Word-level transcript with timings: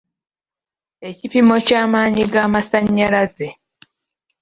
Ekipimo 1.09 1.55
ky'amaanyi 1.67 2.23
g'amasannyalaze. 2.31 3.47